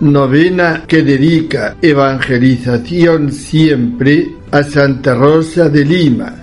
[0.00, 6.39] Novena que dedica evangelización siempre a Santa Rosa de Lima.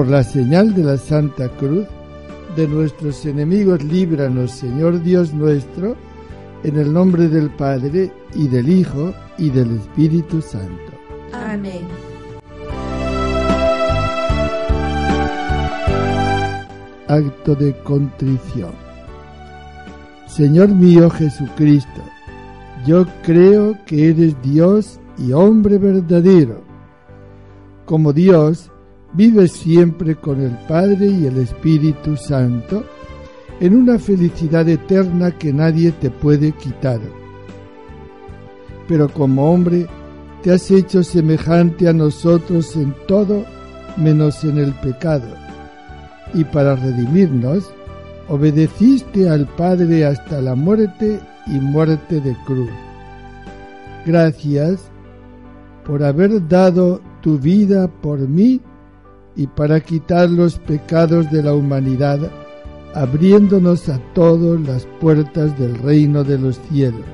[0.00, 1.86] Por la señal de la Santa Cruz,
[2.56, 5.94] de nuestros enemigos líbranos, Señor Dios nuestro,
[6.64, 10.90] en el nombre del Padre, y del Hijo, y del Espíritu Santo.
[11.34, 11.82] Amén.
[17.06, 18.72] Acto de contrición.
[20.26, 22.02] Señor mío Jesucristo,
[22.86, 26.62] yo creo que eres Dios y hombre verdadero.
[27.84, 28.69] Como Dios,
[29.12, 32.84] vives siempre con el Padre y el Espíritu Santo
[33.60, 37.00] en una felicidad eterna que nadie te puede quitar.
[38.88, 39.86] Pero como hombre,
[40.42, 43.44] te has hecho semejante a nosotros en todo
[43.96, 45.28] menos en el pecado.
[46.32, 47.70] Y para redimirnos,
[48.28, 52.70] obedeciste al Padre hasta la muerte y muerte de cruz.
[54.06, 54.90] Gracias
[55.84, 58.60] por haber dado tu vida por mí
[59.36, 62.18] y para quitar los pecados de la humanidad,
[62.94, 67.04] abriéndonos a todos las puertas del reino de los cielos.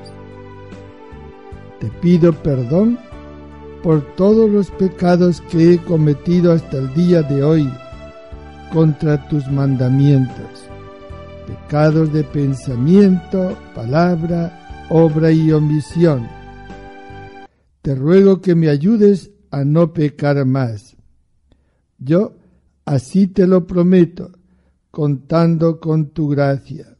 [1.79, 2.97] Te pido perdón
[3.83, 7.69] por todos los pecados que he cometido hasta el día de hoy
[8.73, 10.65] contra tus mandamientos,
[11.45, 16.27] pecados de pensamiento, palabra, obra y omisión.
[17.81, 20.86] Te ruego que me ayudes a no pecar más.
[21.97, 22.35] Yo
[22.85, 24.31] así te lo prometo,
[24.91, 26.97] contando con tu gracia.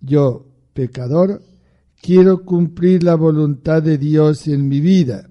[0.00, 1.42] Yo, pecador,
[2.00, 5.28] quiero cumplir la voluntad de Dios en mi vida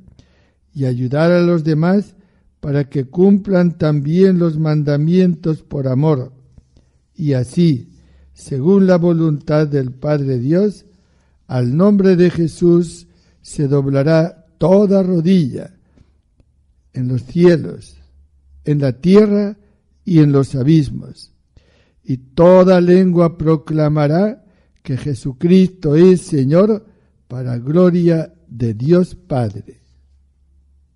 [0.74, 2.16] y ayudar a los demás
[2.60, 6.34] para que cumplan también los mandamientos por amor.
[7.14, 7.92] Y así,
[8.34, 10.86] según la voluntad del Padre Dios,
[11.48, 13.08] al nombre de Jesús
[13.42, 15.76] se doblará toda rodilla
[16.92, 17.98] en los cielos,
[18.66, 19.58] en la tierra
[20.04, 21.34] y en los abismos.
[22.04, 24.44] Y toda lengua proclamará
[24.84, 26.86] que Jesucristo es Señor
[27.28, 29.82] para gloria de Dios Padre.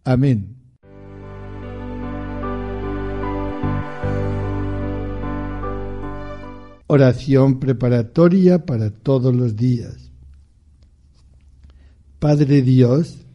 [0.03, 0.56] Amén.
[6.88, 10.12] Oración preparatoria para todos los días.
[12.18, 13.25] Padre Dios,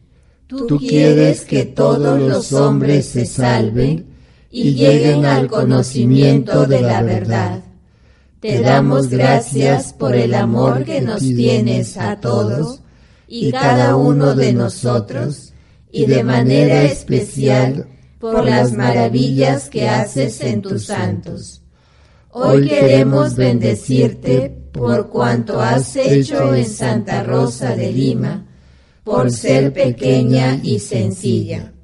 [0.47, 4.14] Tú quieres que todos los hombres se salven
[4.55, 7.61] y lleguen al conocimiento de la verdad.
[8.39, 12.81] Te damos gracias por el amor que nos tienes a todos
[13.27, 15.51] y cada uno de nosotros,
[15.91, 21.61] y de manera especial por las maravillas que haces en tus santos.
[22.31, 28.45] Hoy queremos bendecirte por cuanto has hecho en Santa Rosa de Lima,
[29.03, 31.74] por ser pequeña y sencilla.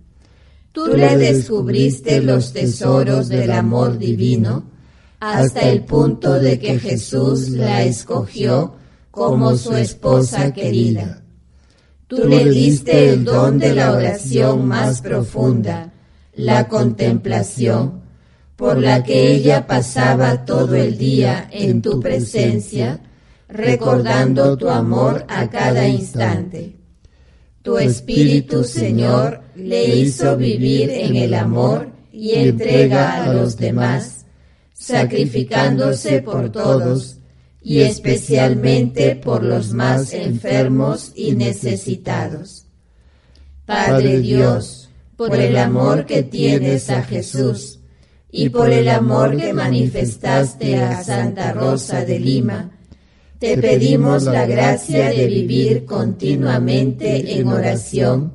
[0.72, 4.64] Tú le descubriste los tesoros del amor divino
[5.20, 8.76] hasta el punto de que Jesús la escogió
[9.12, 11.24] como su esposa querida.
[12.08, 15.92] Tú le diste el don de la oración más profunda,
[16.36, 18.02] la contemplación,
[18.56, 23.02] por la que ella pasaba todo el día en tu presencia,
[23.50, 26.81] recordando tu amor a cada instante.
[27.62, 34.26] Tu Espíritu, Señor, le hizo vivir en el amor y entrega a los demás,
[34.74, 37.18] sacrificándose por todos
[37.62, 42.66] y especialmente por los más enfermos y necesitados.
[43.66, 47.80] Padre Dios, por el amor que tienes a Jesús
[48.32, 52.72] y por el amor que manifestaste a Santa Rosa de Lima,
[53.42, 58.34] te pedimos la gracia de vivir continuamente en oración,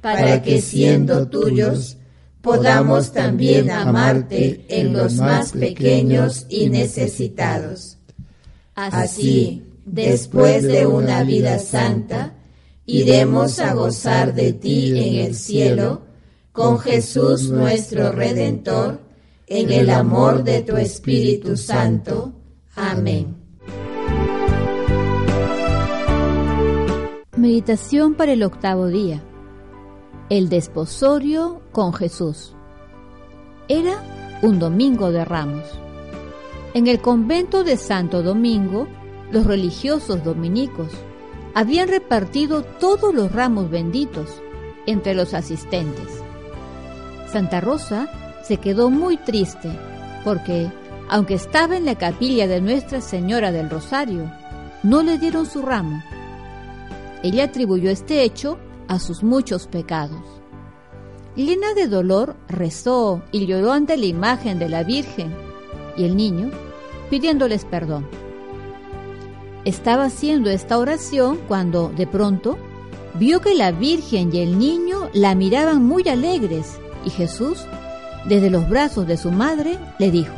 [0.00, 1.98] para que siendo tuyos,
[2.40, 7.98] podamos también amarte en los más pequeños y necesitados.
[8.74, 12.34] Así, después de una vida santa,
[12.86, 16.02] iremos a gozar de ti en el cielo,
[16.50, 19.00] con Jesús nuestro Redentor,
[19.46, 22.32] en el amor de tu Espíritu Santo.
[22.74, 23.39] Amén.
[27.36, 29.22] Meditación para el octavo día.
[30.30, 32.56] El desposorio con Jesús.
[33.68, 35.62] Era un domingo de ramos.
[36.74, 38.88] En el convento de Santo Domingo,
[39.30, 40.90] los religiosos dominicos
[41.54, 44.42] habían repartido todos los ramos benditos
[44.86, 46.08] entre los asistentes.
[47.28, 48.10] Santa Rosa
[48.42, 49.70] se quedó muy triste
[50.24, 50.68] porque,
[51.08, 54.28] aunque estaba en la capilla de Nuestra Señora del Rosario,
[54.82, 56.02] no le dieron su ramo
[57.22, 58.58] ella atribuyó este hecho
[58.88, 60.20] a sus muchos pecados.
[61.36, 65.32] Llena de dolor, rezó y lloró ante la imagen de la Virgen
[65.96, 66.50] y el niño,
[67.08, 68.08] pidiéndoles perdón.
[69.64, 72.58] Estaba haciendo esta oración cuando, de pronto,
[73.14, 77.64] vio que la Virgen y el niño la miraban muy alegres y Jesús,
[78.26, 80.34] desde los brazos de su madre, le dijo,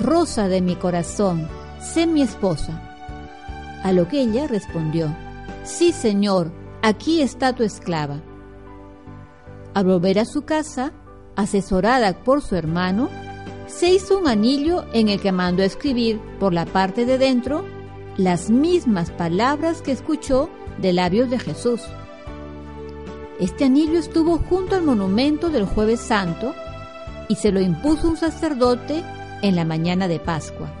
[0.00, 1.48] Rosa de mi corazón,
[1.80, 2.82] sé mi esposa.
[3.82, 5.14] A lo que ella respondió,
[5.68, 6.50] Sí, Señor,
[6.80, 8.22] aquí está tu esclava.
[9.74, 10.94] Al volver a su casa,
[11.36, 13.10] asesorada por su hermano,
[13.66, 17.66] se hizo un anillo en el que mandó escribir por la parte de dentro
[18.16, 20.48] las mismas palabras que escuchó
[20.80, 21.82] de labios de Jesús.
[23.38, 26.54] Este anillo estuvo junto al monumento del jueves santo
[27.28, 29.04] y se lo impuso un sacerdote
[29.42, 30.72] en la mañana de Pascua.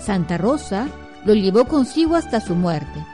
[0.00, 0.86] Santa Rosa
[1.24, 3.04] lo llevó consigo hasta su muerte.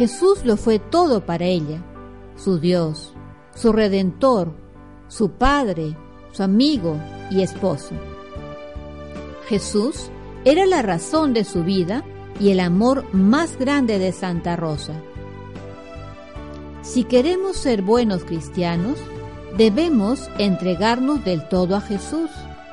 [0.00, 1.82] Jesús lo fue todo para ella,
[2.34, 3.12] su Dios,
[3.54, 4.54] su Redentor,
[5.08, 5.94] su Padre,
[6.32, 6.96] su amigo
[7.30, 7.94] y esposo.
[9.46, 10.10] Jesús
[10.46, 12.02] era la razón de su vida
[12.40, 14.94] y el amor más grande de Santa Rosa.
[16.80, 18.96] Si queremos ser buenos cristianos,
[19.58, 22.30] debemos entregarnos del todo a Jesús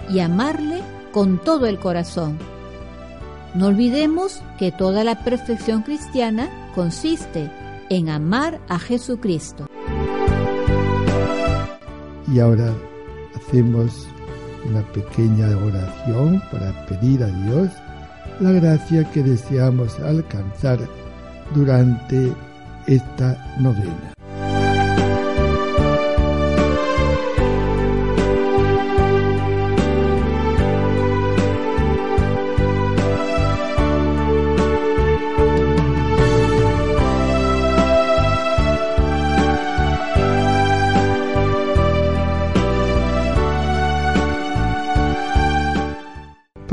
[0.09, 0.79] y amarle
[1.11, 2.39] con todo el corazón.
[3.57, 7.49] No olvidemos que toda la perfección cristiana consiste
[7.89, 9.65] en amar a Jesucristo.
[12.31, 12.71] Y ahora
[13.35, 14.07] hacemos
[14.69, 17.71] una pequeña oración para pedir a Dios
[18.39, 20.77] la gracia que deseamos alcanzar
[21.55, 22.31] durante
[22.85, 24.16] esta novena.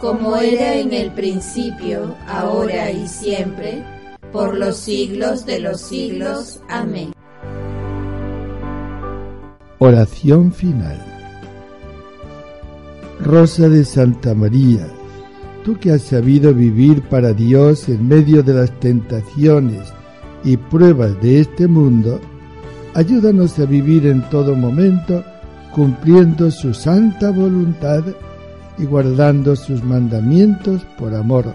[0.00, 3.84] como era en el principio, ahora y siempre,
[4.32, 6.60] por los siglos de los siglos.
[6.70, 7.12] Amén.
[9.78, 10.98] Oración final.
[13.20, 14.86] Rosa de Santa María,
[15.64, 19.92] tú que has sabido vivir para Dios en medio de las tentaciones
[20.44, 22.18] y pruebas de este mundo,
[22.94, 25.22] ayúdanos a vivir en todo momento
[25.74, 28.02] cumpliendo su santa voluntad
[28.80, 31.52] y guardando sus mandamientos por amor.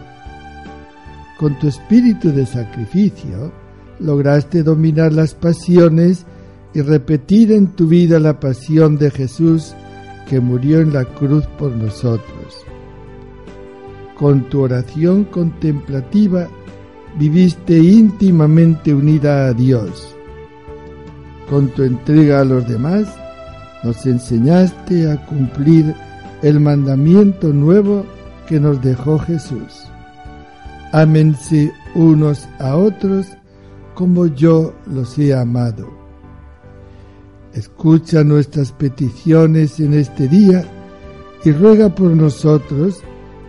[1.40, 3.52] Con tu espíritu de sacrificio
[4.00, 6.26] lograste dominar las pasiones
[6.74, 9.74] y repetir en tu vida la pasión de Jesús
[10.30, 12.66] que murió en la cruz por nosotros.
[14.18, 16.48] Con tu oración contemplativa
[17.18, 20.16] viviste íntimamente unida a Dios.
[21.50, 23.08] Con tu entrega a los demás
[23.84, 25.94] nos enseñaste a cumplir
[26.42, 28.06] el mandamiento nuevo
[28.48, 29.86] que nos dejó Jesús.
[30.92, 33.28] Ámense unos a otros
[33.94, 35.90] como yo los he amado.
[37.54, 40.66] Escucha nuestras peticiones en este día
[41.44, 43.02] y ruega por nosotros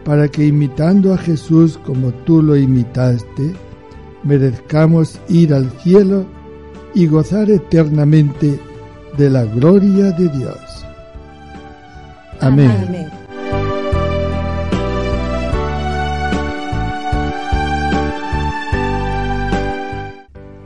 [0.04, 3.52] para que imitando a Jesús como tú lo imitaste,
[4.22, 6.24] merezcamos ir al cielo
[6.94, 8.60] y gozar eternamente
[9.18, 10.65] de la gloria de Dios.
[12.40, 12.70] Amén.
[12.86, 13.10] Amén.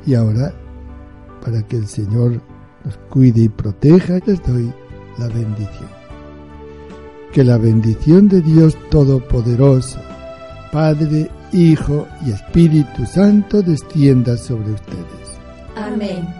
[0.06, 0.52] Y ahora,
[1.44, 2.40] para que el Señor
[2.84, 4.72] nos cuide y proteja, les doy
[5.18, 5.88] la bendición.
[7.32, 10.00] Que la bendición de Dios Todopoderoso,
[10.72, 15.38] Padre, Hijo y Espíritu Santo descienda sobre ustedes.
[15.76, 16.39] Amén.